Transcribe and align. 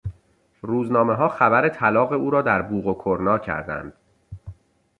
روزنامهها 0.61 1.29
خبر 1.29 1.69
طلاق 1.69 2.11
او 2.11 2.29
را 2.29 2.41
در 2.41 2.61
بوق 2.61 2.85
و 2.87 2.93
کرنا 3.03 3.39
کردند. 3.39 3.93